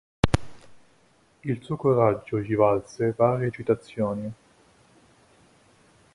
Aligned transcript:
Il 1.43 1.61
suo 1.61 1.75
coraggio 1.75 2.39
gli 2.39 2.55
valse 2.55 3.13
varie 3.15 3.51
citazioni. 3.51 4.33